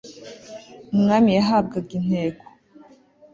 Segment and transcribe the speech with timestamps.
[0.93, 2.43] umwami yahabwaga intego